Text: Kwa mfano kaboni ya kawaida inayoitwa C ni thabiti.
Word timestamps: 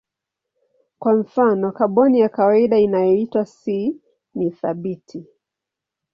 Kwa 0.99 1.13
mfano 1.15 1.71
kaboni 1.71 2.19
ya 2.19 2.29
kawaida 2.29 2.77
inayoitwa 2.79 3.45
C 3.45 3.95
ni 4.35 4.51
thabiti. 4.51 5.25